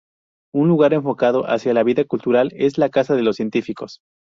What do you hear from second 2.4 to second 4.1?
es la "Casa de los Científicos".